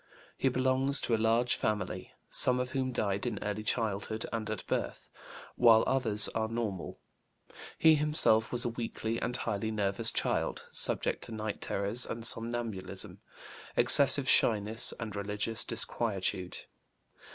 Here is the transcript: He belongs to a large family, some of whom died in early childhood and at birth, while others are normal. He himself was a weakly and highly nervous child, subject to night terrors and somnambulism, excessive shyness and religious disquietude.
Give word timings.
He 0.35 0.49
belongs 0.49 0.99
to 1.01 1.13
a 1.13 1.21
large 1.21 1.53
family, 1.53 2.15
some 2.27 2.59
of 2.59 2.71
whom 2.71 2.91
died 2.91 3.27
in 3.27 3.37
early 3.43 3.61
childhood 3.61 4.25
and 4.33 4.49
at 4.49 4.65
birth, 4.65 5.11
while 5.55 5.83
others 5.85 6.27
are 6.29 6.47
normal. 6.47 6.97
He 7.77 7.93
himself 7.93 8.51
was 8.51 8.65
a 8.65 8.69
weakly 8.69 9.21
and 9.21 9.37
highly 9.37 9.69
nervous 9.69 10.11
child, 10.11 10.65
subject 10.71 11.23
to 11.25 11.31
night 11.31 11.61
terrors 11.61 12.07
and 12.07 12.25
somnambulism, 12.25 13.19
excessive 13.75 14.27
shyness 14.27 14.91
and 14.99 15.15
religious 15.15 15.63
disquietude. 15.63 16.65